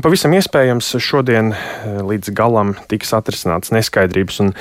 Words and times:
pavisam 0.00 0.32
iespējams 0.32 0.86
šodien 1.02 1.50
līdz 1.84 2.30
galam 2.36 2.70
tiks 2.88 3.10
atrisināts 3.16 3.72
neskaidrības 3.74 4.38
un 4.40 4.52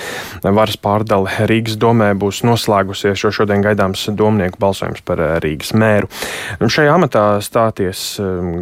varas 0.43 0.75
pārdale 0.75 1.31
Rīgas 1.47 1.77
domē 1.79 2.09
būs 2.19 2.41
noslēgusies, 2.43 3.23
jo 3.23 3.31
šodien 3.31 3.63
gaidāms 3.63 4.03
domnieku 4.11 4.59
balsojums 4.59 4.99
par 5.07 5.21
Rīgas 5.43 5.71
mēru. 5.79 6.09
Un 6.59 6.71
šajā 6.73 6.95
amatā 6.97 7.23
stāties 7.45 8.01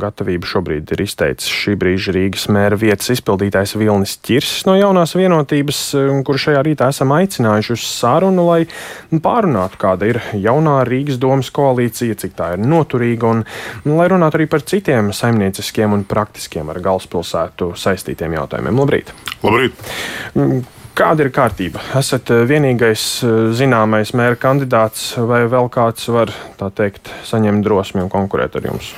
gatavību 0.03 0.51
šobrīd 0.51 0.93
ir 0.93 1.01
izteicis 1.01 1.49
šī 1.49 1.73
brīža 1.81 2.13
Rīgas 2.13 2.45
mēra 2.53 2.77
vietas 2.77 3.09
izpildītājs 3.15 3.73
Vilnis 3.81 4.19
Čirsis 4.21 4.67
no 4.69 4.77
jaunās 4.77 5.15
vienotības, 5.17 5.81
kuru 6.27 6.43
šajā 6.45 6.61
rītā 6.69 6.91
esam 6.93 7.15
aicinājuši 7.17 7.73
uz 7.73 7.87
sarunu, 7.89 8.45
lai 8.51 8.61
pārunātu, 9.09 9.81
kāda 9.81 10.13
ir 10.13 10.21
jaunā 10.37 10.77
Rīgas 10.85 11.17
domas 11.21 11.49
koalīcija, 11.49 12.21
cik 12.21 12.37
tā 12.37 12.53
ir 12.53 12.63
noturīga 12.69 13.33
un 13.33 13.43
lai 13.89 14.11
runātu 14.13 14.37
arī 14.37 14.49
par 14.51 14.61
citiem 14.61 15.09
saimnieciskiem 15.15 15.97
un 15.97 16.05
praktiskiem 16.05 16.50
ar 16.59 16.81
galvaspilsētu 16.83 17.71
saistītiem 17.79 18.35
jautājumiem. 18.35 18.83
Labrīt! 18.83 19.13
Labrīt. 19.41 19.89
Mm, 20.35 20.61
kāda 20.97 21.25
ir 21.25 21.31
kārtība? 21.33 21.81
Esat 21.97 22.31
eh, 22.33 22.43
vienīgais 22.49 23.03
eh, 23.25 23.35
zināmais 23.57 24.13
mēra 24.17 24.37
kandidāts, 24.39 25.13
vai 25.17 25.43
vēl 25.49 25.69
kāds 25.73 26.07
var 26.11 26.33
teikt, 26.77 27.11
saņemt 27.27 27.63
drosmi 27.65 28.03
un 28.03 28.11
konkurēt 28.11 28.57
ar 28.59 28.67
jums? 28.69 28.91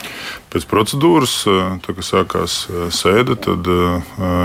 Pēc 0.54 0.68
procedūras, 0.70 1.36
eh, 1.50 1.76
tā, 1.86 1.96
kad 1.96 2.08
sākās 2.08 2.58
sēde, 2.94 3.38
tad 3.42 3.68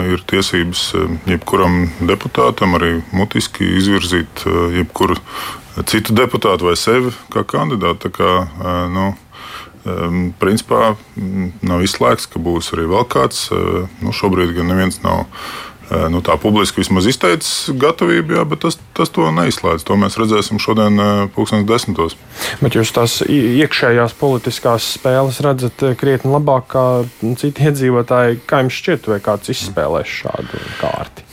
ir 0.08 0.24
tiesības 0.30 0.90
jebkuram 1.28 1.86
deputātam 2.08 2.76
arī 2.78 2.98
mutiski 3.12 3.66
izvirzīt 3.80 4.44
jebkuru 4.76 5.18
citu 5.88 6.14
deputātu 6.16 6.66
vai 6.66 6.76
sevi 6.78 7.12
kā 7.32 7.44
kandidātu. 7.46 8.08
Tā 8.08 8.14
kā, 8.14 8.32
nu, 8.90 9.12
principā 10.42 10.94
nav 11.62 11.84
izslēgts, 11.84 12.28
ka 12.30 12.42
būs 12.42 12.72
arī 12.76 12.88
vēl 12.90 13.08
kāds. 13.10 13.48
Uh, 13.52 13.86
nu, 14.04 14.14
šobrīd 14.14 14.54
gan 14.56 14.70
neviens 14.70 15.00
nav 15.04 15.24
uh, 15.24 16.06
nu, 16.12 16.20
tā 16.24 16.36
publiski 16.40 16.82
vismaz 16.82 17.08
izteicis 17.08 17.70
gatavību, 17.80 18.36
jā, 18.36 18.44
bet 18.48 18.62
tas, 18.64 18.78
tas 18.96 19.12
to 19.14 19.28
neizslēdz. 19.34 19.86
To 19.88 19.96
mēs 20.00 20.18
redzēsim 20.20 20.60
šodien, 20.62 21.00
pulkstenes 21.34 21.68
desmitos. 21.68 22.18
Bet 22.62 22.76
jūs 22.76 22.92
tās 22.96 23.20
iekšējās 23.24 24.16
politiskās 24.20 24.92
spēles 24.98 25.40
redzat 25.44 25.86
krietni 26.00 26.32
labāk 26.34 26.68
kā 26.74 26.86
citi 27.40 27.64
iedzīvotāji. 27.70 28.42
Kā 28.48 28.62
jums 28.64 28.82
šķiet, 28.82 29.08
vai 29.14 29.22
kāds 29.24 29.54
izspēlēs 29.54 30.18
šādu 30.22 30.66
kārtu? 30.82 31.24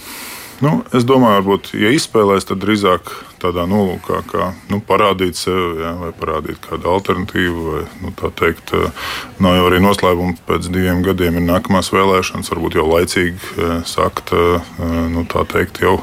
Nu, 0.63 0.77
es 0.95 1.03
domāju, 1.03 1.41
varbūt, 1.41 1.73
ja 1.75 1.89
izspēlēs, 1.91 2.45
tad 2.47 2.61
drīzāk 2.63 3.09
tādā 3.43 3.65
nolūkā, 3.67 4.21
kā 4.29 4.45
nu, 4.71 4.79
parādīt 4.87 5.35
sevi, 5.35 5.81
ja, 5.83 5.91
vai 5.99 6.11
parādīt 6.15 6.61
kādu 6.63 6.87
alternatīvu. 6.93 7.63
Vai, 7.73 7.81
nu, 8.05 8.13
teikt, 8.39 8.71
nav 9.43 9.57
jau 9.57 9.65
arī 9.67 9.81
noslēpums, 9.83 10.43
pēc 10.47 10.69
diviem 10.71 11.01
gadiem 11.03 11.41
ir 11.41 11.47
nākamās 11.49 11.91
vēlēšanas, 11.91 12.51
varbūt 12.53 12.77
jau 12.79 12.85
laicīgi 12.87 13.65
sākt 13.89 14.31
nu, 15.11 15.25
teikt, 15.51 15.81
jau 15.83 15.97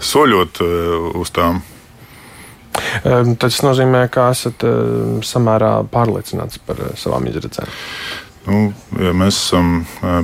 soļot 0.00 0.62
uz 1.20 1.34
tām. 1.36 1.60
Tas 3.42 3.60
nozīmē, 3.66 4.06
ka 4.12 4.30
esat 4.32 4.64
samērā 5.26 5.74
pārliecināts 5.92 6.62
par 6.64 6.80
savām 6.96 7.28
izredzēm. 7.28 7.68
Nu, 8.48 8.70
ja 8.96 9.10
mēs 9.12 9.36
esam 9.36 9.82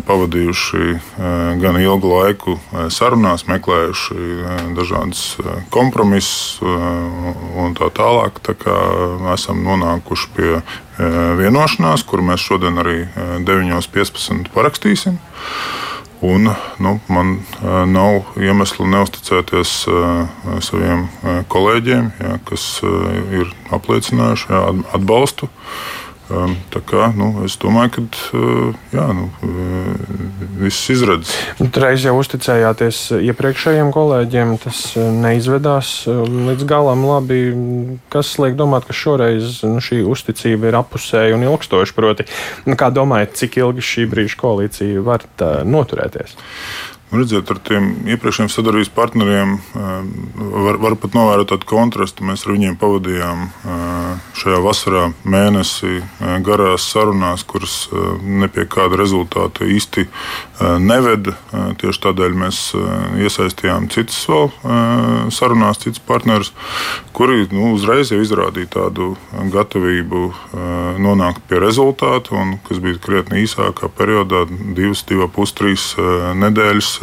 pavadījuši 0.08 0.94
gan 1.60 1.76
ilgu 1.76 2.08
laiku 2.08 2.54
sarunās, 2.92 3.44
meklējuši 3.50 4.16
dažādas 4.76 5.24
kompromisus 5.74 6.62
un 6.64 7.76
tā 7.76 7.90
tālāk, 7.92 8.40
tā 8.46 8.56
kā 8.56 8.76
esam 9.34 9.60
nonākuši 9.66 10.30
pie 10.36 10.52
vienošanās, 11.42 12.06
kuru 12.08 12.24
mēs 12.30 12.44
šodien 12.46 12.80
arī 12.80 13.02
9.15 13.44 14.48
parakstīsim. 14.54 15.18
Un, 16.24 16.48
nu, 16.80 16.94
man 17.12 17.34
nav 17.92 18.38
iemesla 18.40 18.86
neusticēties 18.94 19.74
saviem 20.64 21.04
kolēģiem, 21.52 22.08
ja, 22.24 22.38
kas 22.48 22.64
ir 23.36 23.52
apliecinājuši 23.76 24.48
ja, 24.54 24.62
atbalstu 24.96 25.50
tā 26.72 26.80
kā, 26.88 27.10
nu, 27.16 27.44
es 27.44 27.56
domāju, 27.60 27.90
ka 27.94 28.04
uh, 28.38 28.76
jā, 28.94 29.04
nu, 29.16 29.26
uh, 29.44 30.14
viss 30.62 30.88
izredzes. 30.92 31.34
Reiz 31.60 32.06
jau 32.06 32.14
uzticējāties 32.16 33.00
iepriekšējiem 33.18 33.92
kolēģiem, 33.94 34.54
tas 34.62 34.80
uh, 34.96 35.10
neizvedās 35.12 35.92
līdz 36.08 36.64
galam 36.70 37.04
labi. 37.08 37.42
Kas 38.12 38.34
liek 38.40 38.56
domāt, 38.56 38.88
ka 38.88 38.96
šoreiz 38.96 39.60
nu, 39.68 39.82
šī 39.84 40.00
uzticība 40.08 40.70
ir 40.70 40.80
apusēja 40.80 41.36
un 41.36 41.44
ilgstoša? 41.44 41.96
Proti, 41.98 42.28
nu, 42.64 42.78
kā 42.80 42.88
domājat, 42.94 43.36
cik 43.42 43.60
ilgi 43.60 43.84
šī 43.84 44.08
brīža 44.10 44.40
koalīcija 44.40 45.04
var 45.04 45.28
noturēties? 45.68 46.38
Redziet, 47.14 47.46
ar 47.52 47.60
tiem 47.62 47.84
iepriekšējiem 48.10 48.50
sadarbības 48.50 48.90
partneriem 48.94 49.52
eh, 49.54 49.90
var, 50.64 50.78
var 50.82 50.96
pat 50.98 51.14
novērot 51.14 51.52
tādu 51.52 51.68
kontrastu. 51.70 52.24
Mēs 52.26 52.42
ar 52.46 52.54
viņiem 52.54 52.74
pavadījām 52.80 53.44
eh, 53.44 54.24
šajā 54.40 54.58
vasarā 54.64 55.04
mēnesi 55.22 56.00
eh, 56.00 56.34
garās 56.44 56.88
sarunās, 56.90 57.44
kuras 57.46 57.76
ne 58.24 58.48
pie 58.50 58.64
kāda 58.70 58.98
rezultāta 58.98 59.66
īsti 59.68 60.06
neveda. 60.82 61.34
Tieši 61.80 62.00
tādēļ 62.06 62.34
mēs 62.38 62.58
iesaistījām 63.20 63.86
citus 63.92 64.20
vēl 64.30 64.48
sarunās, 65.34 65.80
citus 65.82 66.02
partnerus, 66.06 66.52
kuri 67.16 67.46
nu, 67.52 67.72
uzreiz 67.74 68.12
jau 68.12 68.20
izrādīja 68.22 68.70
tādu 68.76 69.12
gatavību 69.54 70.22
nonākt 71.04 71.44
pie 71.50 71.60
rezultātu, 71.62 72.36
un 72.38 72.56
kas 72.66 72.80
bija 72.84 73.00
krietni 73.02 73.44
īsākā 73.44 73.90
periodā, 73.98 74.44
divas, 74.50 75.04
divas, 75.08 75.32
pus 75.34 75.54
trīs 75.58 75.90
nedēļas 76.40 76.92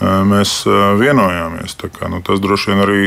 mēs 0.00 0.62
vienojāmies. 1.00 1.76
Kā, 1.94 2.10
nu, 2.12 2.20
tas 2.24 2.42
droši 2.42 2.72
vien 2.72 2.82
arī 2.84 3.00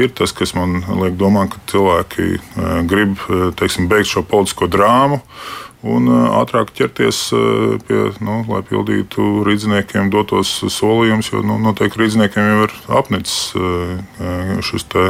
ir 0.00 0.10
tas, 0.16 0.34
kas 0.36 0.54
man 0.56 0.82
liek 1.02 1.16
domāt, 1.20 1.54
ka 1.54 1.62
cilvēki 1.72 2.40
grib 2.90 3.20
teiksim, 3.56 3.88
beigt 3.92 4.12
šo 4.12 4.24
politisko 4.26 4.68
drāmu 4.72 5.22
un 5.86 6.08
ātrāk 6.10 6.72
ķerties 6.76 7.18
pie, 7.86 7.98
nu, 8.24 8.40
lai 8.48 8.62
pildītu 8.66 9.44
rīzniekiem 9.46 10.10
dotos 10.10 10.50
solījumus, 10.72 11.30
jo 11.32 11.42
nu, 11.46 11.58
noteikti 11.62 12.00
rīzniekiem 12.00 12.48
jau 12.50 12.66
ir 12.66 12.74
apnicis 12.98 13.36
šis 14.66 14.86
te, 14.92 15.08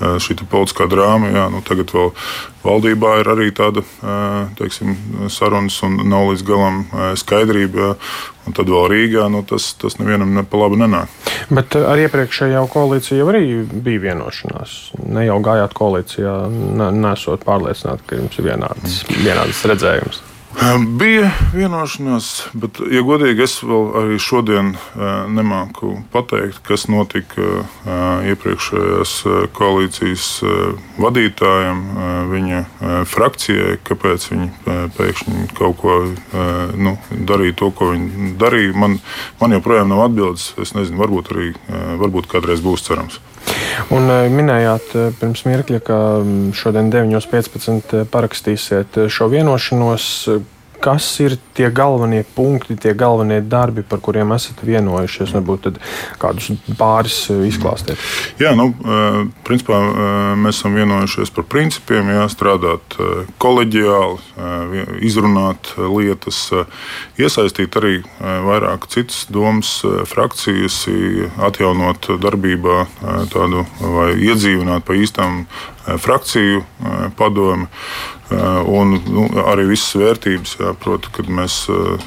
šī 0.00 0.38
te 0.40 0.48
politiskā 0.50 0.88
drāma. 0.90 1.30
Jā, 1.34 1.46
nu, 1.52 1.62
tagad 1.66 1.92
vēl 1.94 2.12
valdībā 2.66 3.18
ir 3.22 3.32
arī 3.36 3.50
tāda 3.54 3.84
teiksim, 4.58 4.96
sarunas 5.32 5.78
un 5.86 6.00
nav 6.10 6.32
līdz 6.32 6.46
galam 6.48 6.84
skaidrība. 7.20 7.94
Un 8.46 8.54
tad 8.54 8.68
vēl 8.70 8.84
Rīgā 8.92 9.24
nu, 9.26 9.40
tas, 9.42 9.72
tas 9.74 9.96
nevienam 9.98 10.30
ne 10.36 10.44
pa 10.46 10.60
labi 10.66 10.82
nenāk. 10.82 11.16
Bet 11.54 11.76
ar 11.78 12.00
iepriekšējo 12.02 12.66
koalīciju 12.72 13.28
arī 13.30 13.42
bija 13.86 14.08
vienošanās. 14.10 14.76
Ne 15.06 15.26
jau 15.28 15.40
gājāt 15.46 15.76
koalīcijā, 15.78 16.36
nesot 16.94 17.46
pārliecināti, 17.46 18.08
ka 18.08 18.20
jums 18.20 18.40
ir 18.40 18.50
vienāds, 18.50 19.02
vienāds 19.14 19.62
redzējums. 19.70 20.24
Bija 20.96 21.28
vienošanās, 21.52 22.26
bet, 22.56 22.78
ja 22.90 23.02
godīgi, 23.04 23.44
es 23.44 23.58
vēl 23.60 23.90
arī 24.00 24.16
šodien 24.20 24.70
nemāku 25.36 25.98
pateikt, 26.14 26.62
kas 26.64 26.86
notika 26.88 27.66
iepriekšējās 28.30 29.12
koalīcijas 29.56 30.30
vadītājiem, 31.02 31.84
viņa 32.32 32.62
frakcijai, 33.12 33.76
kāpēc 33.84 34.26
viņi 34.32 34.50
pēkšņi 34.96 35.46
kaut 35.60 35.78
ko 35.84 35.98
nu, 36.72 36.96
darīja, 37.12 37.58
to, 37.60 37.70
ko 37.76 37.92
viņi 37.92 38.32
darīja. 38.40 38.72
Man, 38.80 38.98
man 39.42 39.58
joprojām 39.58 39.92
nav 39.92 40.06
atbildes. 40.08 40.54
Es 40.62 40.72
nezinu, 40.78 41.02
varbūt 41.04 41.32
arī 41.36 41.52
varbūt 42.00 42.32
kādreiz 42.32 42.64
būs 42.64 42.88
cerams. 42.88 43.20
Un 43.94 44.10
minējāt 44.32 44.94
pirms 45.20 45.44
mirkļa, 45.46 45.80
ka 45.86 45.98
šodien 46.56 46.90
9.15. 46.92 48.04
parakstīsiet 48.10 48.98
šo 49.12 49.28
vienošanos 49.32 50.06
kas 50.86 51.08
ir 51.18 51.34
tie 51.56 51.66
galvenie 51.74 52.22
punkti, 52.36 52.76
tie 52.78 52.94
galvenie 52.94 53.40
darbi, 53.42 53.82
par 53.82 53.98
kuriem 54.04 54.30
esat 54.36 54.60
vienojušies? 54.62 55.32
Varbūt 55.34 55.80
kādus 56.22 56.52
pāris 56.78 57.18
eh, 57.32 57.42
izklāstiet. 57.48 57.98
Jā, 58.38 58.52
nu, 58.58 58.68
eh, 58.70 59.18
principā 59.46 59.80
eh, 59.82 60.30
mēs 60.38 60.60
esam 60.60 60.76
vienojušies 60.78 61.34
par 61.34 61.48
principiem, 61.50 62.12
jā, 62.14 62.26
strādāt 62.30 62.96
koleģiāli, 63.42 64.18
izrunāt 65.04 65.72
lietas, 65.76 66.38
iesaistīt 67.20 67.76
arī 67.78 67.94
vairāk 68.20 68.86
citas 68.92 69.24
domas 69.32 69.70
frakcijas, 70.08 70.78
atjaunot 71.48 72.10
darbībā 72.22 72.78
tādu 73.32 73.64
vai 73.80 74.10
iedzīvināt 74.28 74.86
pa 74.86 74.96
īstām 74.98 75.44
frakciju 76.02 76.64
padomu. 77.18 77.70
Un 78.66 78.96
nu, 79.06 79.28
arī 79.46 79.68
visas 79.68 79.94
vērtības, 80.00 80.56
jā, 80.58 80.72
proti, 80.82 81.12
kad 81.14 81.30
mēs 81.30 81.60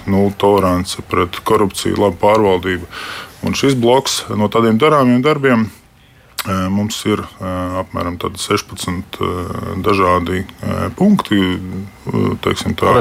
nulle 0.03 0.33
tolerance 0.41 0.99
pret 1.07 1.39
korupciju, 1.47 1.95
labu 2.01 2.19
pārvaldību. 2.19 2.89
Un 3.47 3.55
šis 3.55 3.77
bloks 3.79 4.25
no 4.35 4.51
tādiem 4.51 4.81
darāmiem 4.81 5.23
darbiem 5.23 5.69
Mums 6.47 7.01
ir 7.03 7.19
apmēram 7.81 8.15
16 8.15 9.17
dažādi 9.83 10.45
punkti. 10.95 11.39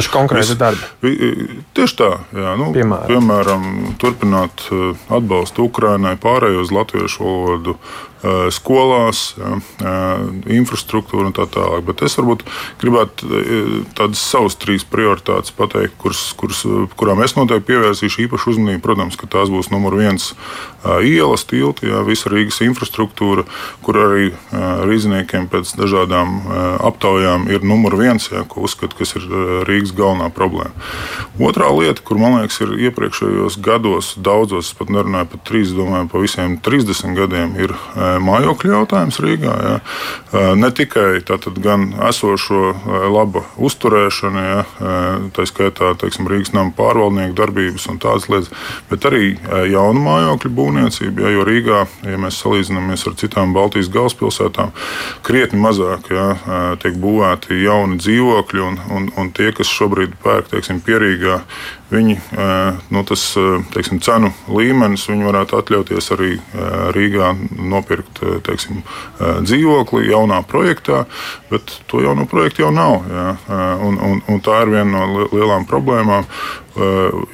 Ir 0.02 0.10
konkrēta 0.10 0.56
darba. 0.58 0.88
Tieši 1.78 1.96
tā, 2.00 2.08
jā, 2.34 2.56
nu, 2.58 2.72
piemēram. 2.74 3.06
piemēram, 3.06 3.68
turpināt 4.02 4.66
atbalstu 5.06 5.68
Ukrainai, 5.70 6.16
pārējo 6.18 6.66
uz 6.66 6.74
latviešu 6.74 7.22
valodu, 7.22 7.76
skolās, 8.54 9.34
infrastruktūra 10.50 11.28
un 11.30 11.36
tā 11.36 11.46
tālāk. 11.50 11.84
Bet 11.86 12.02
es 12.06 12.16
varbūt 12.18 12.44
gribētu 12.80 13.42
tādas 13.98 14.22
savas 14.22 14.58
trīs 14.58 14.86
prioritātes 14.88 15.54
pateikt, 15.54 15.94
kuras, 16.02 16.24
kuras, 16.38 16.64
kurām 16.98 17.22
es 17.22 17.36
noteikti 17.38 17.70
pievērsīšu 17.72 18.24
īpašu 18.26 18.54
uzmanību. 18.54 18.82
Protams, 18.82 19.18
ka 19.20 19.30
tās 19.30 19.52
būs 19.52 19.70
numur 19.70 19.98
viens 19.98 20.32
ielas, 21.02 21.44
tilti, 21.48 21.88
jā, 21.90 22.02
visa 22.06 22.30
Rīgas 22.30 22.60
infrastruktūra, 22.66 23.44
kur 23.82 23.98
arī 23.98 24.30
rīzniekiem 24.88 25.48
pēc 25.50 25.72
dažādām 25.78 26.38
aptaujām 26.86 27.48
ir 27.50 27.66
numur 27.66 27.96
viens, 27.98 28.28
jā, 28.30 28.44
ko 28.48 28.66
uzskata, 28.66 28.96
kas 28.98 29.16
ir 29.18 29.26
Rīgas 29.68 29.94
galvenā 29.96 30.30
problēma. 30.34 30.74
Otrā 31.42 31.70
lieta, 31.74 32.02
kur 32.06 32.20
man 32.22 32.38
liekas, 32.40 32.60
ir 32.64 32.74
iepriekšējos 32.88 33.58
gados, 33.62 34.12
daudzos, 34.16 34.70
pat 34.78 34.90
nerunāju 34.94 35.32
par 35.34 35.42
trīs, 35.50 35.74
domāju, 35.74 36.10
pa 36.12 36.22
visiem 36.22 36.58
30 36.62 37.18
gadiem, 37.18 37.54
ir 37.58 37.74
mājokļu 38.22 38.72
jautājums 38.72 39.20
Rīgā. 39.22 39.54
Jā. 39.64 39.76
Ne 40.58 40.70
tikai 40.74 41.20
tātad, 41.26 41.58
gan 41.62 41.88
esošo 42.08 42.74
laba 43.12 43.44
uzturēšana, 43.56 44.44
jā, 44.48 44.60
tā 45.36 45.46
skaitā 45.48 45.94
teiksim, 46.00 46.28
Rīgas 46.30 46.52
nama 46.56 46.72
pārvaldnieku 46.76 47.36
darbības 47.38 47.88
un 47.92 48.00
tādas 48.02 48.28
lietas, 48.30 48.52
bet 48.90 49.06
arī 49.08 49.32
jaunu 49.72 50.02
mājokļu 50.04 50.52
būvniecību. 50.58 51.24
Jā, 51.24 51.32
jo 51.34 51.46
Rīgā, 51.48 51.80
ja 52.08 52.20
mēs 52.20 52.40
salīdzinamies 52.42 53.06
ar 53.08 53.16
citām 53.20 53.56
Baltijas 53.56 53.90
galvaspilsētām, 53.94 54.74
krietni 55.26 55.60
mazāk 55.62 56.12
jā, 56.12 56.28
tiek 56.82 57.00
būvēti 57.00 57.62
jauni 57.64 57.98
dzīvokļi, 58.02 58.64
un, 58.68 58.78
un, 58.94 59.10
un 59.18 59.32
tie, 59.34 59.50
kas 59.56 59.72
šobrīd 59.72 60.14
pērk 60.22 60.52
teiksim, 60.52 60.82
pierīgā, 60.84 61.40
viņi 61.90 62.18
nu, 62.92 63.02
tas 63.08 63.22
teiksim, 63.72 63.98
cenu 64.04 64.30
līmenis 64.52 65.08
viņi 65.08 65.24
varētu 65.24 65.56
atļauties 65.58 66.12
arī 66.14 66.34
Rīgā 66.94 67.32
nopirkt 67.56 67.97
teiksim, 68.46 68.82
dzīvokli 69.18 70.08
jaunā 70.10 70.42
projektā, 70.48 71.04
bet 71.50 71.74
to 71.90 72.02
jaunu 72.04 72.26
projektu 72.30 72.64
jau 72.66 72.72
nav. 72.74 73.02
Jā. 73.08 73.28
Un, 73.88 73.98
un, 74.10 74.22
un 74.28 74.40
tā 74.44 74.62
ir 74.64 74.74
viena 74.76 75.04
no 75.06 75.28
lielām 75.32 75.66
problēmām 75.68 76.26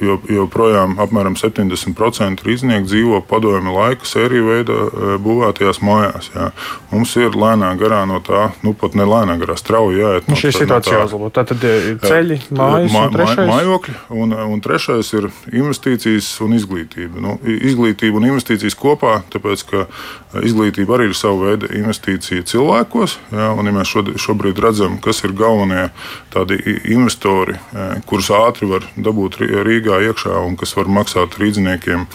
jo, 0.01 0.17
joprojām 0.31 0.97
apmēram 1.01 1.35
70% 1.39 2.45
rīznieku 2.45 2.89
dzīvo 2.89 3.21
padomju 3.29 3.75
laika 3.75 4.07
sēriju 4.09 4.47
veidā 4.49 4.77
būvētajās 5.23 5.81
mājās. 5.85 6.29
Jā. 6.35 6.49
Mums 6.91 7.15
ir 7.19 7.37
lēnā 7.37 7.71
garā 7.79 8.03
no 8.09 8.21
tā, 8.25 8.49
nu 8.65 8.73
pat 8.77 8.95
ne 8.97 9.07
lēnā 9.07 9.37
garā, 9.41 9.57
strauji 9.59 10.01
jāiet. 10.01 10.29
No, 10.29 10.37
Šī 10.39 10.53
situācija 10.55 10.95
no 10.95 11.03
jāuzlabo. 11.03 11.31
Tā 11.35 11.45
tad 11.49 11.65
ir 11.67 11.99
ceļi, 12.03 12.39
mājas, 12.55 12.93
ma, 12.93 13.05
un 13.07 13.17
trešais? 13.17 13.49
Mājokļi, 13.51 13.95
un, 14.23 14.35
un 14.55 14.63
trešais 14.65 15.11
ir 15.17 15.29
investīcijas 15.53 16.29
un 16.45 16.55
izglītība. 16.57 17.21
Nu, 17.21 17.37
izglītība 17.45 18.21
un 18.21 18.29
investīcijas 18.31 18.77
kopā, 18.79 19.19
tāpēc, 19.33 19.65
ka 19.69 19.85
izglītība 20.45 20.97
arī 20.97 21.09
ir 21.11 21.17
sava 21.17 21.51
veida 21.51 21.69
investīcija 21.75 22.45
cilvēkos. 22.49 23.17
Jā, 23.35 23.51
un, 23.55 23.69
ja 23.69 23.75
mēs 23.75 23.93
šobrīd 24.21 24.59
redzam, 24.63 24.99
kas 25.03 25.23
ir 25.25 25.35
galvenie 25.37 25.89
tādi 26.33 26.59
investori, 26.91 27.57
kurus 28.09 28.31
ātri 28.35 28.69
var 28.69 28.87
dabūt 28.95 29.34
Rīgā 29.39 30.01
iekšā 30.09 30.39
un 30.45 30.55
kas 30.59 30.75
var 30.77 30.89
maksāt 30.91 31.37
rīzniekiem 31.41 32.07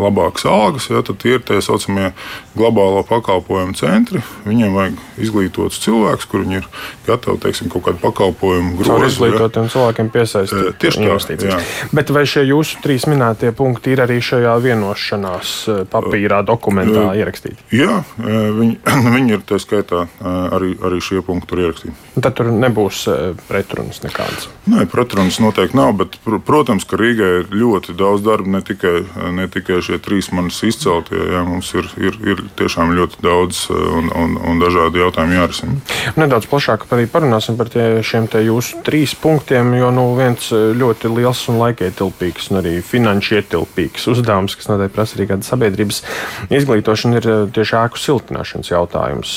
labākas 0.00 0.46
algas, 0.48 0.88
ja, 0.90 1.02
tad 1.06 1.24
ir 1.28 1.42
tie 1.46 1.60
saucamie 1.64 2.10
globālo 2.56 3.02
pakalpojumu 3.06 3.76
centri. 3.78 4.22
Viņiem 4.46 4.76
vajag 4.76 5.00
izglītotus 5.22 5.80
cilvēkus, 5.84 6.28
kuriem 6.30 6.56
ir 6.58 6.68
gatavi 7.06 7.40
teiksim, 7.44 7.70
kaut 7.72 7.86
kādu 7.88 8.00
pakalpojumu 8.02 8.76
grozu. 8.80 8.96
Ar 8.96 9.06
izglītotiem 9.08 9.68
ja. 9.68 9.72
cilvēkiem 9.74 10.10
piesaistīt 10.14 10.62
e, 10.62 10.74
tieši 10.84 11.02
investīcijas. 11.04 11.72
Bet 11.96 12.12
vai 12.14 12.24
šie 12.28 12.46
jūsu 12.48 12.80
trīs 12.84 13.06
minētie 13.10 13.52
punkti 13.56 13.94
ir 13.94 14.04
arī 14.04 14.18
šajā 14.24 14.56
vienošanās 14.64 15.54
papīrā, 15.92 16.42
dokumentā 16.46 17.08
uh, 17.08 17.16
ierakstīti? 17.16 17.68
Jā, 17.76 18.02
viņi, 18.20 18.78
viņi 19.16 19.36
ir 19.38 19.44
tā 19.48 19.60
skaitā 19.62 20.06
arī, 20.20 20.74
arī 20.84 21.00
šie 21.04 21.22
punkti 21.26 21.50
tur 21.52 21.64
ierakstīti. 21.64 21.96
Tad 22.20 22.36
tur 22.38 22.50
nebūs 22.52 23.04
pretrunas 23.48 24.02
nekādas. 24.04 24.48
Nē, 24.70 24.86
pretrunas 24.90 25.38
noteikti 25.42 25.78
nav, 25.78 25.94
bet, 26.00 26.18
protams, 26.46 26.86
ka 26.88 26.98
Rīgai 27.00 27.32
ir 27.42 27.50
ļoti 27.54 27.94
daudz 27.96 28.24
darba 28.26 28.56
ne 28.56 28.62
tikai, 28.66 28.96
ne 29.36 29.46
tikai 29.52 29.80
šie 29.86 29.98
trīs 30.02 30.28
manis 30.34 30.58
izceltie. 30.66 31.18
Jā, 31.32 31.42
mums 31.46 31.70
ir, 31.76 31.88
ir, 32.00 32.18
ir 32.26 32.42
tiešām 32.58 32.94
ļoti 32.96 33.22
daudz 33.24 33.62
eh, 33.70 33.84
un, 34.00 34.10
un, 34.10 34.36
un 34.40 34.62
dažādi 34.62 35.02
jautājumi 35.02 35.38
jārisina. 35.38 35.78
Nedaudz 36.18 36.48
plašāk 36.50 36.86
arī 36.96 37.06
parunāsim 37.10 37.58
par 37.58 37.70
tie, 37.72 37.86
šiem 38.06 38.28
jūsu 38.46 38.82
trīs 38.86 39.14
punktiem, 39.18 39.72
jo 39.78 39.92
nu, 39.94 40.08
viens 40.18 40.50
eh, 40.54 40.72
ļoti 40.76 41.12
liels 41.14 41.44
un 41.52 41.60
laikietilpīgs 41.62 42.50
un 42.50 42.60
arī 42.62 42.74
finanšu 42.84 43.40
ietilpīgs 43.40 44.08
uzdevums, 44.12 44.58
kas 44.58 44.70
noteikti 44.70 44.96
prasa 44.96 45.18
arī 45.18 45.30
kāda 45.30 45.46
sabiedrības 45.46 46.02
izglītošana, 46.50 47.22
ir 47.22 47.30
eh, 47.32 47.42
tieši 47.56 47.80
ēku 47.84 48.02
siltināšanas 48.02 48.72
jautājums. 48.74 49.34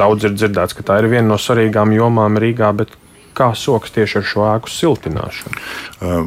Daudz 0.00 0.28
ir 0.28 0.36
dzirdēts, 0.38 0.76
ka 0.76 0.86
tā 0.86 1.00
ir 1.02 1.10
viena 1.12 1.34
no 1.34 1.40
svarīgām 1.40 1.94
jomām 1.96 2.40
Rīgā, 2.40 2.72
bet 2.76 2.94
kā 3.36 3.50
soks 3.58 3.92
tieši 3.94 4.20
ar 4.20 4.26
šo 4.28 4.46
ēku 4.48 4.72
siltināšanu? 4.72 5.60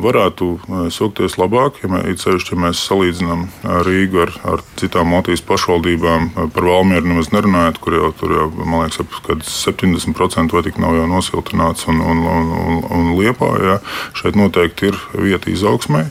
Varētu 0.04 0.50
sokties 0.94 1.38
labāk, 1.39 1.81
ja, 1.83 1.92
mē, 1.92 2.04
cevišķi, 2.19 2.54
ja 2.56 2.62
mēs 2.68 2.83
salīdzinām 2.89 3.45
Rīgu 3.88 4.21
ar, 4.25 4.33
ar 4.54 4.63
citām 4.80 5.15
Latvijas 5.15 5.44
pašvaldībām, 5.48 6.30
par 6.56 6.69
Valmieru 6.69 7.12
nemaz 7.12 7.31
nerunājot, 7.33 7.81
kur 7.83 7.98
jau 7.98 8.12
tur 8.19 8.36
jau, 8.38 8.48
man 8.63 8.86
liekas, 8.86 9.01
ap 9.04 9.44
70% 9.48 10.56
vai 10.56 10.63
tik 10.68 10.80
nav 10.83 10.98
jau 10.98 11.09
nosiltināts 11.12 11.88
un, 11.92 12.01
un, 12.04 12.24
un, 12.38 12.56
un, 12.62 12.80
un 13.00 13.12
liepā. 13.19 13.51
Jā. 13.63 13.77
Šeit 14.18 14.39
noteikti 14.39 14.92
ir 14.92 15.03
vieta 15.18 15.51
izaugsmai. 15.51 16.07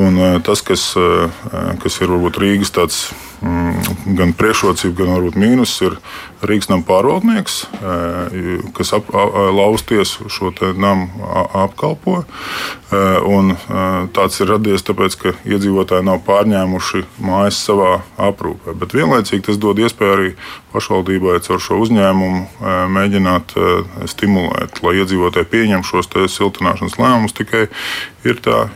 Un 0.00 0.20
tas, 0.46 0.64
kas, 0.64 0.92
kas 1.82 2.00
ir 2.00 2.14
varbūt 2.14 2.40
Rīgas 2.40 2.72
tāds 2.76 3.08
Mm, 3.40 4.16
gan 4.18 4.34
priekšrocība, 4.36 4.98
gan 4.98 5.14
varbūt 5.14 5.36
mīnus 5.40 5.72
ir 5.86 5.94
Rīgas 6.40 6.70
nama 6.70 6.84
pārvaldnieks, 6.88 7.56
eh, 7.84 8.62
kas 8.76 8.94
ap, 8.96 9.10
lausties 9.52 10.16
šo 10.32 10.52
namu 10.76 11.08
apkalpo. 11.52 12.24
Eh, 12.90 13.20
un 13.22 13.52
eh, 13.52 14.08
tāds 14.10 14.40
ir 14.40 14.48
radies 14.50 14.82
tāpēc, 14.82 15.14
ka 15.20 15.32
iedzīvotāji 15.46 16.02
nav 16.08 16.24
pārņēmuši 16.26 17.04
mājas 17.22 17.60
savā 17.62 18.00
aprūpē. 18.18 18.74
Bet 18.80 18.96
vienlaicīgi 18.96 19.44
tas 19.46 19.60
dod 19.62 19.78
iespēju 19.78 20.14
arī 20.16 20.32
pašvaldībai 20.70 21.36
caur 21.44 21.60
šo 21.62 21.80
uzņēmumu 21.82 22.42
mēģināt 22.94 23.54
stimulēt, 24.10 24.78
lai 24.86 24.92
iedzīvotāji 25.00 25.48
pieņem 25.50 25.82
šos 25.86 26.06
siltināšanas 26.30 26.94
lēmumus. 26.94 27.34
Tikai 27.34 27.64
ir 28.22 28.38
tā 28.38 28.68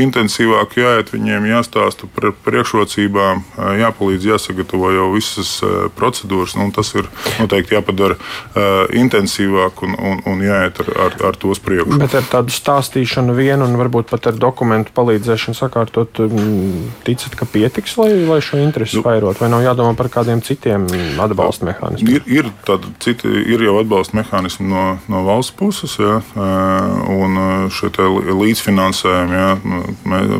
intensīvāk 0.00 0.78
jāiet 0.80 1.12
viņiem, 1.12 1.50
jāstāsta 1.50 2.08
par 2.08 2.32
priekšrocībām, 2.46 3.44
jāpalīdz 3.82 4.30
jāsagatavo 4.32 4.94
jau 4.96 5.10
visas 5.12 5.58
procedūras. 5.98 6.56
Nu, 6.56 6.70
tas 6.72 6.94
ir 6.96 7.11
noteikti 7.40 7.76
jāpadara 7.76 8.16
uh, 8.18 8.84
intensīvāk 8.98 9.82
un, 9.86 9.96
un, 9.96 10.22
un 10.32 10.44
jāiet 10.44 10.80
ar, 10.84 10.92
ar, 11.06 11.16
ar 11.30 11.38
tos 11.40 11.62
priekšu. 11.62 11.98
Bet 12.02 12.16
ar 12.18 12.28
tādu 12.30 12.54
stāstīšanu 12.54 13.36
vienu 13.36 13.66
un 13.68 13.78
varbūt 13.80 14.10
pat 14.12 14.30
ar 14.30 14.38
dokumentu 14.40 14.94
palīdzēšanu 14.96 15.58
sakārtot, 15.58 16.22
um, 16.26 16.88
ticat, 17.06 17.36
ka 17.38 17.48
pietiks, 17.48 17.96
lai, 18.00 18.10
lai 18.28 18.40
šo 18.44 18.60
interesi 18.62 18.98
nu, 19.00 19.06
vairot, 19.06 19.40
vai 19.42 19.50
nav 19.52 19.64
jādomā 19.66 19.96
par 19.98 20.10
kādiem 20.12 20.42
citiem 20.44 20.86
atbalsta 21.22 21.68
mehānismiem? 21.68 22.20
Ir, 22.20 22.28
ir, 22.42 22.50
tāda, 22.66 22.90
citi, 23.02 23.30
ir 23.52 23.64
jau 23.66 23.78
atbalsta 23.80 24.18
mehānismi 24.20 24.68
no, 24.70 24.86
no 25.12 25.24
valsts 25.26 25.54
puses, 25.58 25.96
jā, 26.00 26.18
un 27.12 27.68
šie 27.72 27.90
līdzfinansējumi, 28.42 29.38
jā, 29.38 29.50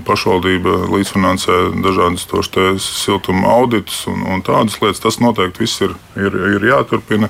pašvaldība 0.06 0.76
līdzfinansē 0.92 1.58
dažādas 1.84 2.26
tos 2.30 2.50
siltuma 2.82 3.52
auditus 3.56 4.04
un, 4.10 4.24
un 4.28 4.42
tādas 4.44 4.78
lietas. 4.82 5.02
Tas 5.02 5.18
noteikti 5.22 5.64
viss 5.64 5.82
ir, 5.84 5.94
ir, 6.18 6.36
ir 6.56 6.61
jāturpina. 6.70 7.28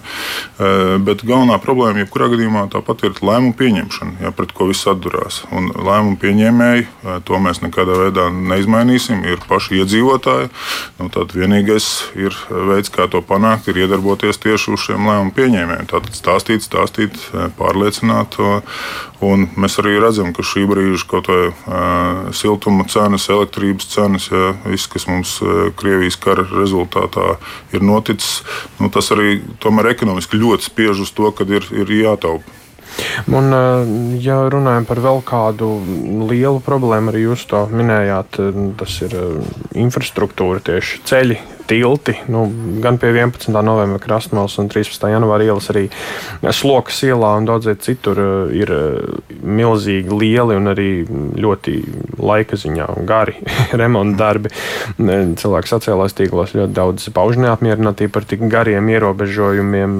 Eh, 0.63 0.99
bet 1.03 1.25
galvenā 1.27 1.57
problēma, 1.63 2.03
jebkurā 2.03 2.29
gadījumā, 2.33 2.67
tāpat 2.73 3.05
ir 3.09 3.21
lēmumu 3.25 3.55
pieņemšana, 3.59 4.21
ja, 4.23 4.33
pret 4.37 4.53
ko 4.57 4.69
viss 4.69 4.89
atdurās. 4.91 5.43
Un 5.55 5.71
lēmumu 5.73 6.19
pieņēmēji, 6.23 6.87
eh, 6.87 7.21
to 7.27 7.41
mēs 7.43 7.63
nekādā 7.65 7.97
veidā 7.99 8.29
neizmainīsim, 8.31 9.25
ir 9.27 9.39
paši 9.49 9.81
iedzīvotāji. 9.83 10.51
Nu, 10.99 11.09
tad 11.09 11.33
vienīgais 11.37 11.87
ir 12.17 12.37
veids, 12.51 12.91
kā 12.93 13.09
to 13.11 13.23
panākt, 13.23 13.69
ir 13.69 13.87
iedarboties 13.87 14.39
tieši 14.43 14.75
uz 14.75 14.85
šiem 14.87 15.09
lēmumu 15.09 15.33
pieņēmējiem. 15.39 15.89
Tātad 15.89 16.13
stāstīt, 16.19 16.67
stāstīt, 16.67 17.17
pārliecināt. 17.59 18.39
Un 19.23 19.47
mēs 19.55 19.79
arī 19.79 20.01
redzam, 20.03 20.33
ka 20.35 20.43
šī 20.43 20.67
brīža 20.67 21.07
kaut 21.07 21.29
vai 21.31 21.45
uh, 21.47 22.33
siltuma 22.35 22.85
cenas, 22.91 23.29
elektrības 23.31 23.87
cenas, 23.87 24.27
ja, 24.33 24.51
viss, 24.67 24.89
kas 24.91 25.07
mums 25.07 25.37
Krievijas 25.79 26.19
kara 26.19 26.43
rezultātā 26.43 27.37
ir 27.73 27.85
noticis, 27.87 28.43
nu, 28.81 28.91
tas 28.91 29.13
arī 29.15 29.22
tomēr 29.63 29.93
ekonomiski 29.93 30.41
ļoti 30.41 30.69
spiež 30.71 31.05
uz 31.07 31.15
to, 31.15 31.31
ka 31.37 31.47
ir, 31.49 31.67
ir 31.75 31.95
jātaupa. 32.03 32.59
Un, 33.33 33.55
ja 34.21 34.37
runājam 34.53 34.85
par 34.89 35.01
vēl 35.01 35.23
kādu 35.25 35.69
lielu 36.29 36.61
problēmu, 36.65 37.13
arī 37.13 37.25
jūs 37.25 37.47
to 37.49 37.63
minējāt, 37.73 38.37
tas 38.81 38.99
ir 39.07 39.17
infrastruktūra, 39.81 40.61
tieši 40.67 41.01
ceļi, 41.09 41.39
tilti, 41.73 42.13
nu, 42.29 42.45
gan 42.81 42.99
pie 43.01 43.09
11. 43.15 43.49
novembra 43.65 43.99
krastmals 44.03 44.59
un 44.61 44.69
13. 44.69 45.09
janvāra 45.09 45.47
ielas, 45.47 45.71
arī 45.73 45.87
Slokas 46.53 46.99
ielā 47.07 47.31
un 47.39 47.47
daudzie 47.49 47.75
citur 47.81 48.19
ir 48.53 48.73
milzīgi 49.43 50.13
lieli 50.13 50.59
un 50.59 50.69
arī 50.73 50.89
ļoti 51.41 51.77
laika 52.21 52.59
ziņā 52.61 52.89
gari 53.09 53.39
remonta 53.81 54.21
darbi. 54.21 54.53
Cilvēks 55.41 55.73
sociālās 55.73 56.17
tīklos 56.19 56.53
ļoti 56.59 56.77
daudz 56.77 57.09
pauž 57.15 57.41
neapmierinātību 57.41 58.13
par 58.13 58.29
tik 58.29 58.45
gariem 58.53 58.91
ierobežojumiem. 58.93 59.97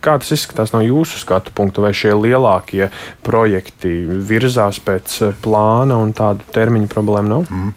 Kā 0.00 0.16
tas 0.22 0.32
izskatās 0.38 0.72
no 0.72 0.80
jūsu 0.84 1.20
skatu 1.20 1.52
punkta, 1.54 1.84
vai 1.84 1.92
šie 1.96 2.14
lielākie 2.16 2.88
projekti 3.26 3.92
virzās 4.30 4.80
pēc 4.80 5.18
plāna 5.44 6.00
un 6.00 6.14
tādu 6.16 6.48
termiņu 6.54 6.88
problēmu 6.90 7.34
nav? 7.34 7.52
Mm. 7.52 7.76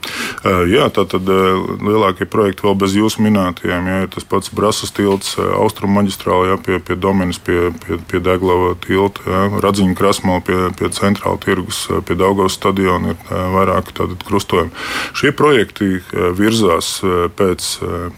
Jā, 0.71 0.87
tā 0.95 1.05
tad 1.11 1.27
lielākie 1.27 2.29
projekti 2.29 2.69
vēl 2.69 2.79
bez 2.79 2.95
jūsu 2.97 3.23
minētajiem, 3.33 3.89
ja 3.89 4.09
tas 4.13 4.27
pats 4.29 4.51
Brasas 4.53 4.93
tilts, 4.95 5.33
Austrum 5.57 5.95
maģistrālē, 5.97 6.53
ja, 6.53 6.59
pie, 6.61 6.77
pie 6.83 6.97
Dominas, 6.99 7.39
pie, 7.41 7.71
pie, 7.83 7.97
pie 8.09 8.21
Deglava 8.23 8.73
tilta, 8.83 9.25
ja, 9.25 9.41
Radziņa 9.63 9.97
krasmala 9.97 10.43
pie, 10.45 10.59
pie 10.77 10.91
centrāla 10.93 11.41
tirgus, 11.41 11.85
pie 12.07 12.17
Daugavas 12.19 12.57
stadiona 12.59 13.13
ir 13.13 13.33
vairāki 13.55 13.97
tādi 13.97 14.19
krustojumi. 14.23 14.73
Šie 15.17 15.33
projekti 15.35 15.97
virzās 16.37 16.99
pēc 17.37 17.73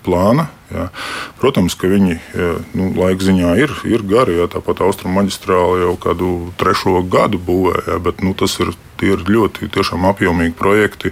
plāna. 0.05 0.49
Jā. 0.65 0.87
Protams, 1.37 1.75
ka 1.77 1.87
viņi 1.91 2.15
nu, 2.73 2.87
laika 2.97 3.27
ziņā 3.27 3.51
ir, 3.61 3.73
ir 3.85 4.01
gari. 4.09 4.39
Jā, 4.39 4.47
tāpat 4.49 4.81
austrumu 4.81 5.19
maģistrāli 5.19 5.83
jau 5.83 5.93
kādu 6.01 6.31
trešo 6.59 7.03
gadu 7.05 7.37
būvē, 7.37 7.83
jā, 7.85 7.99
bet 8.01 8.23
nu, 8.25 8.33
tas 8.37 8.57
ir 8.63 8.73
Tie 8.99 9.11
ir 9.13 9.23
ļoti 9.27 9.69
apjomīgi 10.09 10.55
projekti. 10.57 11.11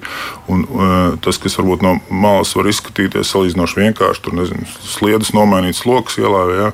Un, 0.51 0.63
uh, 0.67 1.15
tas, 1.23 1.39
kas 1.41 1.57
varbūt 1.59 1.83
no 1.85 1.95
malas 2.09 2.53
var 2.55 2.69
izskatīties 2.71 3.31
salīdzinoši 3.33 3.79
vienkārši, 3.79 4.23
tur 4.23 4.37
nezinu, 4.37 4.67
sliedas 4.87 5.33
nomainīt 5.35 5.77
sloks 5.77 6.19
ielā 6.21 6.43
ja, 6.53 6.69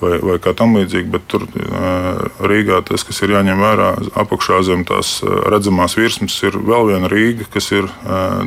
vai, 0.00 0.18
vai 0.24 0.38
kā 0.42 0.54
tam 0.56 0.76
līdzīgi, 0.78 1.10
bet 1.12 1.26
tur 1.30 1.46
uh, 1.46 2.24
Rīgā 2.44 2.82
tas, 2.88 3.04
kas 3.06 3.22
ir 3.24 3.36
jāņem 3.36 3.60
vērā 3.60 3.90
apakšā 4.24 4.62
zem 4.68 4.84
tās 4.88 5.18
redzamās 5.24 5.96
virsmas, 5.98 6.38
ir 6.46 6.58
vēl 6.58 6.92
viena 6.92 7.10
Rīga, 7.10 7.48
kas 7.52 7.70
ir 7.74 7.88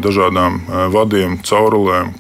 dažādām 0.03 0.62
vadiem, 0.93 1.38
caurulēm, 1.46 2.13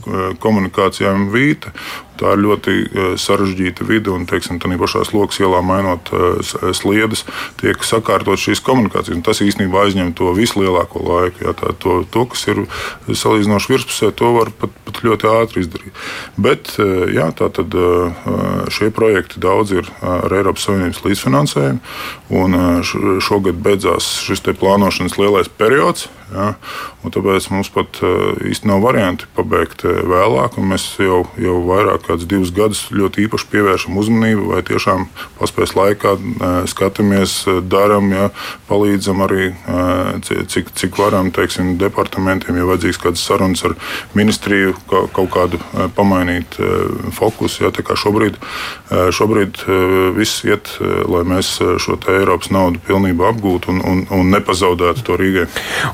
komunikācijām 0.43 1.29
vīta. 1.33 1.73
Tā 2.19 2.35
ir 2.35 2.43
ļoti 2.43 2.73
e, 2.73 3.05
sarežģīta 3.19 3.87
vide, 3.89 4.11
un 4.13 4.27
teiksim, 4.29 4.59
tā 4.61 4.69
pašā 4.79 5.01
sloks 5.09 5.39
ielā 5.41 5.63
mainot 5.65 6.11
e, 6.13 6.29
e, 6.43 6.73
sliedes, 6.77 7.25
tiek 7.61 7.81
sakārtot 7.85 8.39
šīs 8.39 8.61
komunikācijas. 8.65 9.23
Tas 9.25 9.41
īstenībā 9.45 9.87
aizņem 9.87 10.13
to 10.17 10.33
vislielāko 10.37 11.01
laiku. 11.01 11.47
Jā, 11.47 11.55
tā, 11.57 11.73
to, 11.81 12.01
to, 12.13 12.27
kas 12.29 12.45
ir 12.53 12.63
salīdzinoši 13.09 13.73
virspusē, 13.73 14.11
to 14.19 14.33
var 14.37 14.53
pat, 14.61 14.75
pat 14.93 15.07
ļoti 15.07 15.29
ātri 15.31 15.63
izdarīt. 15.65 16.01
Bet 16.37 16.75
jā, 17.13 17.29
tā 17.37 17.49
tad 17.53 17.77
šie 18.73 18.91
projekti 18.95 19.41
daudz 19.43 19.75
ir 19.75 19.89
ar 20.05 20.33
Eiropas 20.33 20.67
Savienības 20.67 21.03
līdzfinansējumu, 21.05 21.79
šogad 23.23 23.61
beidzās 23.63 24.09
šis 24.23 24.43
plānošanas 24.59 25.17
lielais 25.19 25.49
periods. 25.49 26.09
Ja? 26.33 26.53
Tāpēc 27.03 27.49
mums 27.53 27.69
pat 27.73 27.99
īsti 28.01 28.69
nav 28.69 28.81
varianti 28.85 29.27
pabeigt 29.35 29.83
vēlāk. 29.85 30.57
Mēs 30.63 30.85
jau, 31.01 31.23
jau 31.39 31.57
vairāk 31.67 32.07
kā 32.07 32.17
divus 32.21 32.53
gadus 32.55 32.85
ļoti 32.95 33.27
īpaši 33.27 33.49
pievēršam 33.51 33.99
uzmanību, 34.01 34.47
vai 34.53 34.63
tiešām 34.65 35.05
paspējas 35.39 35.75
laikā 35.77 36.15
skatāmies, 36.71 37.43
darām, 37.69 38.09
ja? 38.15 38.29
palīdzam 38.69 39.23
arī 39.25 39.51
cik, 40.21 40.71
cik 40.77 40.97
varam 40.99 41.31
teiksim, 41.33 41.75
departamentiem, 41.81 42.57
ja 42.59 42.67
vajadzīgs 42.69 43.01
kādas 43.01 43.23
sarunas 43.25 43.63
ar 43.67 43.75
ministriju, 44.17 44.75
kaut 44.89 45.31
kādu 45.33 45.59
pamainīt 45.97 46.57
fokusu. 47.15 47.65
Ja? 47.65 47.71
Šobrīd, 48.03 48.37
šobrīd 48.89 49.59
viss 50.17 50.43
iet, 50.47 50.71
lai 51.09 51.23
mēs 51.27 51.55
šo 51.81 51.97
Eiropas 52.11 52.51
naudu 52.53 52.81
pilnībā 52.87 53.29
apgūtu 53.31 53.71
un, 53.73 53.81
un, 53.87 54.01
un 54.13 54.31
nepazaudētu 54.33 55.05
to 55.07 55.17
Rīgai. 55.19 55.45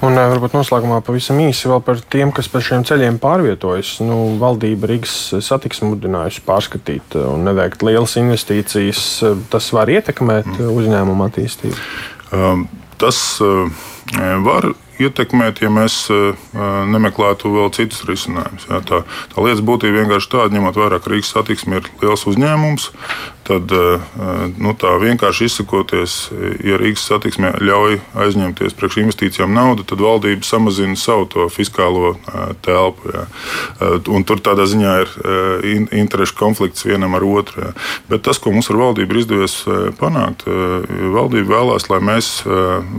Un, 0.05 0.17
varbūt 0.17 0.55
noslēgumā 0.57 1.01
pavisam 1.05 1.39
īsi 1.43 1.69
vēl 1.71 1.83
par 1.85 2.01
tiem, 2.01 2.33
kas 2.35 2.49
pa 2.51 2.61
šiem 2.63 2.85
ceļiem 2.87 3.19
pārvietojas. 3.21 3.97
Nu, 4.05 4.19
valdība 4.41 4.89
Rīgas 4.91 5.15
satiksmi 5.45 5.93
mudinājusi 5.93 6.43
pārskatīt 6.47 7.19
un 7.21 7.45
neveikt 7.47 7.85
lielas 7.85 8.15
investīcijas. 8.21 9.03
Tas 9.51 9.69
var 9.75 9.91
ietekmēt 9.91 10.49
mm. 10.49 10.73
uzņēmumu 10.79 11.27
attīstību. 11.29 11.77
Um, 12.35 12.67
tas 13.01 13.17
uh, 13.41 13.69
var 14.45 14.71
ietekmēt, 14.99 15.61
ja 15.63 15.69
mēs 15.71 16.09
nemeklētu 16.91 17.51
vēl 17.53 17.69
citus 17.75 18.03
risinājumus. 18.09 18.67
Tā, 18.89 19.03
tā 19.31 19.43
lietas 19.45 19.63
būtība 19.65 20.01
vienkārši 20.01 20.31
tāda, 20.33 20.55
ņemot 20.55 20.79
vērā, 20.79 20.99
ka 20.99 21.13
Rīgas 21.13 21.33
satiksme 21.35 21.79
ir 21.79 21.91
liels 22.01 22.25
uzņēmums, 22.27 22.89
tad 23.49 23.71
eh, 23.73 24.01
nu, 24.61 24.73
tā 24.77 24.93
vienkārši 25.01 25.47
izsakoties, 25.49 26.17
ja 26.65 26.77
Rīgas 26.79 27.07
satiksmē 27.09 27.55
ļauj 27.63 27.97
aizņemties 28.25 28.75
priekš 28.77 28.99
investīcijām 29.03 29.53
naudu, 29.55 29.85
tad 29.89 30.03
valdība 30.03 30.45
samazina 30.45 30.97
savu 30.99 31.47
fiskālo 31.53 32.13
eh, 32.13 32.53
telpu. 32.65 33.09
Jā. 33.15 33.25
Eh, 33.25 34.11
un 34.13 34.25
tur 34.27 34.41
tādā 34.43 34.67
ziņā 34.69 34.95
ir 34.99 35.11
interešu 35.95 36.35
konflikts 36.37 36.85
vienam 36.85 37.15
ar 37.17 37.25
otru. 37.25 37.63
Jā. 37.63 37.71
Bet 38.11 38.25
tas, 38.27 38.39
ko 38.41 38.53
mums 38.53 38.69
ar 38.71 38.79
valdību 38.79 39.15
ir 39.15 39.21
izdevies 39.23 39.55
panākt, 39.99 40.45
valdība 41.13 41.55
vēlās, 41.55 41.87
lai 41.91 41.99
mēs 42.03 42.29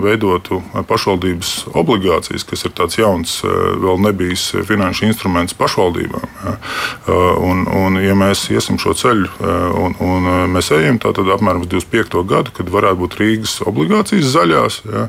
veidotu 0.02 0.60
pašvaldības 0.88 1.52
obligācijas, 1.78 2.44
kas 2.48 2.64
ir 2.66 2.74
tāds 2.76 2.98
jauns, 2.98 3.38
vēl 3.44 4.00
nebijis 4.06 4.50
finanšu 4.68 5.08
instruments 5.08 5.56
pašvaldībām. 5.58 6.26
Jā. 6.44 6.56
Un, 7.50 7.64
un, 7.66 8.00
ja 8.02 8.16
mēs 8.18 8.46
iesim 8.54 8.80
šo 8.82 8.94
ceļu 8.98 9.30
un, 9.80 9.96
un 10.04 10.39
mēs 10.50 10.70
ejam 10.76 11.00
tātad 11.02 11.28
apmēram 11.34 11.64
uz 11.64 11.70
25. 11.72 12.22
gadu, 12.28 12.54
kad 12.56 12.70
varētu 12.72 13.00
būt 13.02 13.16
Rīgas 13.20 13.56
obligācijas 13.68 14.30
zaļās, 14.34 14.80
ja, 14.88 15.06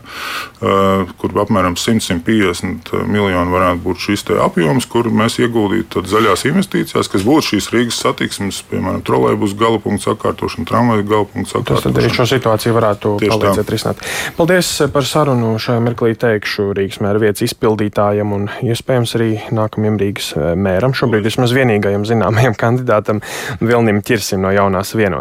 kur 1.22 1.36
apmēram 1.44 1.78
100-150 1.80 3.06
miljoni 3.08 3.54
varētu 3.54 3.84
būt 3.86 4.06
šis 4.08 4.26
apjoms, 4.42 4.88
kur 4.92 5.10
mēs 5.14 5.40
ieguldītu 5.42 6.04
zaļās 6.08 6.46
investīcijās, 6.50 7.10
kas 7.12 7.26
būtu 7.28 7.54
šīs 7.54 7.72
Rīgas 7.74 8.02
satiksmes, 8.04 8.62
piemēram, 8.72 9.02
trolēļus 9.08 9.56
galapunktu 9.60 10.10
sakārtošanu, 10.10 10.68
tramvaju 10.70 11.08
galapunktu 11.08 11.54
sakārtošanu. 11.54 11.82
Tas 11.82 11.88
tad 11.88 12.02
arī 12.02 12.14
šo 12.16 12.28
situāciju 12.30 12.76
varētu 12.78 13.14
Tieši 13.22 13.34
palīdzēt 13.34 13.68
tā. 13.68 13.76
risināt. 13.76 14.06
Paldies 14.38 14.72
par 14.94 15.08
sarunu. 15.08 15.54
Šajā 15.62 15.82
mirklī 15.84 16.14
teikšu 16.20 16.72
Rīgas 16.78 17.02
mēra 17.04 17.22
vietas 17.22 17.46
izpildītājam 17.46 18.34
un 18.36 18.48
iespējams 18.66 19.16
arī 19.20 19.30
nākamajam 19.54 20.00
Rīgas 20.02 20.32
mēram. 20.58 20.96
Šobrīd 20.98 21.28
vismaz 21.28 21.54
vienīgajam 21.56 22.06
zināmajam 22.08 22.58
kandidātam 22.64 23.22
Vilnim 23.62 24.02
Čirsim 24.06 24.42
no 24.46 24.54
jaunās 24.56 24.96
vienotības 24.98 25.21